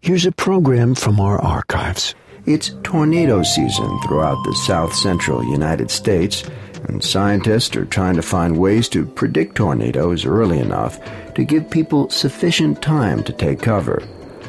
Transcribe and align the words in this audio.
Here's 0.00 0.26
a 0.26 0.32
program 0.32 0.94
from 0.94 1.20
our 1.20 1.40
archives. 1.40 2.14
It's 2.46 2.74
tornado 2.82 3.42
season 3.42 3.98
throughout 4.02 4.42
the 4.44 4.54
south 4.54 4.94
central 4.94 5.42
United 5.44 5.90
States, 5.90 6.44
and 6.88 7.02
scientists 7.02 7.74
are 7.76 7.86
trying 7.86 8.16
to 8.16 8.22
find 8.22 8.58
ways 8.58 8.88
to 8.90 9.06
predict 9.06 9.54
tornadoes 9.54 10.26
early 10.26 10.58
enough 10.58 11.00
to 11.34 11.44
give 11.44 11.70
people 11.70 12.10
sufficient 12.10 12.82
time 12.82 13.22
to 13.24 13.32
take 13.32 13.62
cover. 13.62 14.00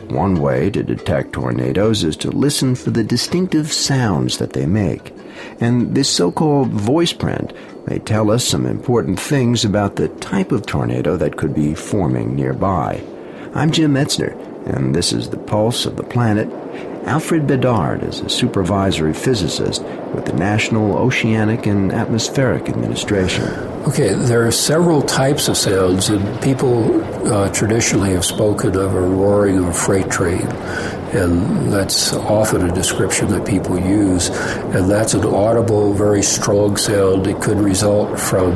One 0.10 0.42
way 0.42 0.70
to 0.72 0.84
detect 0.84 1.34
tornadoes 1.34 2.04
is 2.04 2.18
to 2.18 2.32
listen 2.32 2.76
for 2.76 2.92
the 2.92 3.04
distinctive 3.04 3.72
sounds 3.72 4.40
that 4.40 4.54
they 4.54 4.66
make. 4.66 5.14
And 5.62 5.96
this 5.96 6.10
so 6.10 6.32
called 6.32 6.70
voice 6.70 7.14
print 7.14 7.54
may 7.88 8.00
tell 8.00 8.30
us 8.30 8.46
some 8.46 8.66
important 8.66 9.20
things 9.20 9.64
about 9.64 9.96
the 9.96 10.10
type 10.10 10.52
of 10.52 10.66
tornado 10.66 11.16
that 11.18 11.38
could 11.38 11.54
be 11.54 11.76
forming 11.76 12.36
nearby. 12.36 13.02
I'm 13.54 13.72
Jim 13.72 13.94
Metzner 13.94 14.45
and 14.66 14.96
this 14.96 15.14
is 15.14 15.30
the 15.30 15.38
pulse 15.38 15.86
of 15.86 15.96
the 15.96 16.04
planet. 16.04 16.50
Alfred 17.06 17.46
Bedard 17.46 18.02
is 18.02 18.20
a 18.22 18.30
supervisory 18.30 19.14
physicist 19.14 19.84
with 20.16 20.26
the 20.26 20.34
National 20.34 20.98
Oceanic 20.98 21.68
and 21.68 21.92
Atmospheric 21.92 22.68
Administration. 22.68 23.44
Okay, 23.88 24.16
there 24.16 24.48
are 24.48 24.52
several 24.52 25.04
types 25.04 25.48
of 25.48 25.56
sounds, 25.56 26.10
and 26.10 26.42
people 26.42 27.04
uh, 27.32 27.50
traditionally 27.54 28.14
have 28.14 28.26
spoken 28.26 28.76
of 28.76 28.96
a 28.96 29.02
roaring 29.02 29.60
of 29.60 29.68
a 29.68 29.74
freight 29.74 30.10
train 30.10 30.48
and 31.16 31.72
that's 31.72 32.14
often 32.14 32.70
a 32.70 32.74
description 32.74 33.30
that 33.30 33.48
people 33.48 33.80
use. 33.80 34.30
And 34.76 34.90
that's 34.90 35.14
an 35.14 35.24
audible, 35.24 35.94
very 35.94 36.22
strong 36.22 36.78
sound. 36.78 37.28
It 37.28 37.42
could 37.42 37.58
result 37.58 38.20
from 38.20 38.52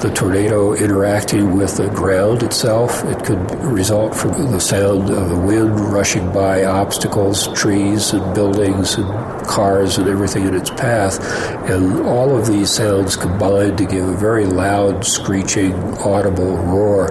the 0.00 0.10
tornado 0.14 0.74
interacting 0.74 1.56
with 1.56 1.76
the 1.76 1.88
ground 1.88 2.42
itself. 2.42 3.04
It 3.04 3.24
could 3.24 3.38
result 3.62 4.14
from 4.14 4.52
the 4.52 4.60
sound 4.60 5.10
of 5.10 5.28
the 5.28 5.38
wind 5.38 5.78
rushing 5.80 6.32
by 6.32 6.64
obstacles, 6.64 7.48
trees, 7.52 7.87
and 7.96 8.34
buildings, 8.34 8.96
and 8.96 9.08
cars, 9.46 9.98
and 9.98 10.08
everything 10.08 10.46
in 10.46 10.54
its 10.54 10.70
path. 10.70 11.18
And 11.70 12.00
all 12.00 12.36
of 12.36 12.46
these 12.46 12.70
sounds 12.70 13.16
combined 13.16 13.78
to 13.78 13.86
give 13.86 14.06
a 14.06 14.16
very 14.16 14.46
loud, 14.46 15.04
screeching, 15.04 15.72
audible 15.98 16.56
roar 16.56 17.08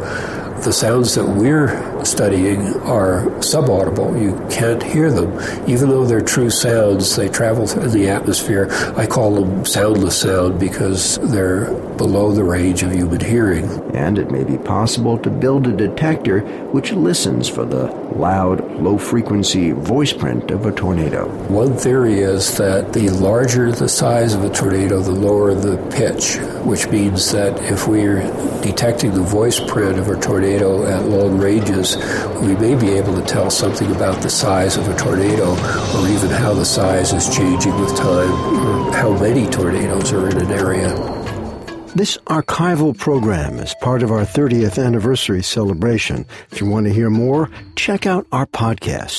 the 0.63 0.73
sounds 0.73 1.15
that 1.15 1.25
we're 1.25 2.03
studying 2.03 2.73
are 2.81 3.25
subaudible. 3.39 4.21
You 4.21 4.33
can't 4.49 4.81
hear 4.81 5.11
them. 5.11 5.31
Even 5.69 5.89
though 5.89 6.05
they're 6.05 6.21
true 6.21 6.49
sounds, 6.49 7.15
they 7.15 7.29
travel 7.29 7.69
in 7.79 7.91
the 7.91 8.09
atmosphere. 8.09 8.67
I 8.95 9.05
call 9.05 9.35
them 9.35 9.65
soundless 9.65 10.21
sound 10.21 10.59
because 10.59 11.17
they're 11.19 11.73
below 11.97 12.31
the 12.31 12.43
range 12.43 12.83
of 12.83 12.93
human 12.93 13.19
hearing. 13.19 13.65
And 13.95 14.17
it 14.17 14.31
may 14.31 14.43
be 14.43 14.57
possible 14.57 15.17
to 15.19 15.29
build 15.29 15.67
a 15.67 15.75
detector 15.75 16.41
which 16.71 16.91
listens 16.91 17.49
for 17.49 17.65
the 17.65 17.85
loud, 18.17 18.81
low 18.81 18.97
frequency 18.97 19.71
voice 19.71 20.13
print 20.13 20.51
of 20.51 20.65
a 20.65 20.71
tornado. 20.71 21.27
One 21.47 21.75
theory 21.75 22.19
is 22.19 22.57
that 22.57 22.93
the 22.93 23.09
larger 23.09 23.71
the 23.71 23.89
size 23.89 24.33
of 24.33 24.43
a 24.43 24.49
tornado, 24.49 25.01
the 25.01 25.11
lower 25.11 25.53
the 25.53 25.77
pitch, 25.91 26.37
which 26.65 26.87
means 26.87 27.31
that 27.31 27.59
if 27.71 27.87
we're 27.87 28.21
detecting 28.61 29.13
the 29.13 29.21
voice 29.21 29.59
print 29.59 29.99
of 29.99 30.09
a 30.09 30.19
tornado 30.47 30.85
at 30.85 31.05
long 31.05 31.37
ranges, 31.37 31.97
we 32.41 32.55
may 32.55 32.75
be 32.75 32.91
able 32.91 33.13
to 33.13 33.25
tell 33.25 33.49
something 33.49 33.91
about 33.91 34.21
the 34.21 34.29
size 34.29 34.77
of 34.77 34.87
a 34.87 34.95
tornado 34.97 35.51
or 35.51 36.07
even 36.07 36.29
how 36.29 36.53
the 36.53 36.63
size 36.63 37.11
is 37.13 37.35
changing 37.35 37.77
with 37.81 37.95
time 37.97 38.31
or 38.31 38.93
how 38.93 39.11
many 39.19 39.49
tornadoes 39.49 40.13
are 40.13 40.29
in 40.29 40.37
an 40.37 40.51
area. 40.51 40.89
This 41.95 42.17
archival 42.27 42.97
program 42.97 43.59
is 43.59 43.75
part 43.81 44.03
of 44.03 44.11
our 44.11 44.21
30th 44.21 44.83
anniversary 44.83 45.43
celebration. 45.43 46.25
If 46.51 46.61
you 46.61 46.69
want 46.69 46.85
to 46.85 46.93
hear 46.93 47.09
more, 47.09 47.49
check 47.75 48.05
out 48.05 48.27
our 48.31 48.45
podcast. 48.45 49.15